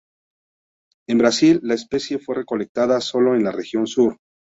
[1.07, 4.17] En Brasil, la especie fue recolectada solo en la región sur.